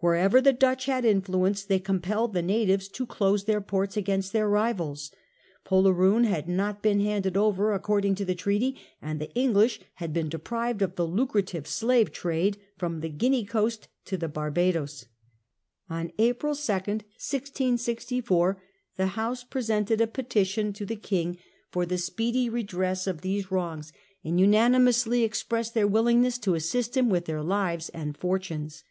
Wherever 0.00 0.42
the 0.42 0.52
Dutch 0.52 0.84
had 0.84 1.06
influence 1.06 1.64
they 1.64 1.78
compelled 1.78 2.34
the 2.34 2.42
natives 2.42 2.88
to 2.88 3.06
close 3.06 3.44
their 3.44 3.62
ports 3.62 3.96
against 3.96 4.34
their 4.34 4.46
rivals. 4.46 5.10
Poleroon 5.64 6.24
had 6.24 6.46
not 6.46 6.82
been 6.82 7.00
handed 7.00 7.38
over 7.38 7.72
according 7.72 8.14
to 8.16 8.26
the 8.26 8.34
treaty, 8.34 8.78
and 9.00 9.18
the 9.18 9.32
English 9.34 9.80
had 9.94 10.12
been 10.12 10.28
de 10.28 10.36
prived 10.38 10.82
of 10.82 10.96
the 10.96 11.06
lucrative 11.06 11.66
slave 11.66 12.12
trade 12.12 12.58
from 12.76 13.00
the 13.00 13.08
Guinea 13.08 13.46
coast_... 13.46 13.88
to 14.08 14.18
the 14.18 14.28
Barbadoes. 14.28 15.06
On 15.88 16.12
April 16.18 16.54
2, 16.54 16.56
1664. 16.70 18.42
the 18.42 18.52
House 18.52 18.98
the 18.98 19.06
House 19.22 19.42
presented 19.44 20.02
a 20.02 20.06
petition 20.06 20.74
to 20.74 20.84
the 20.84 20.96
King 20.96 21.38
for 21.70 21.86
the 21.86 21.96
speedy 21.96 22.48
of 22.48 22.52
Commons. 22.52 22.54
re 22.56 22.62
d 22.72 22.76
re 22.82 22.86
ss 22.88 23.06
of 23.06 23.22
these 23.22 23.50
wrongs, 23.50 23.90
and 24.22 24.38
unanimously 24.38 25.24
ex 25.24 25.42
pressed 25.42 25.72
their 25.72 25.88
willingness 25.88 26.36
to 26.36 26.54
assist 26.54 26.94
him 26.94 27.08
with 27.08 27.24
their 27.24 27.42
lives 27.42 27.88
and 27.94 28.18
fortunes. 28.18 28.84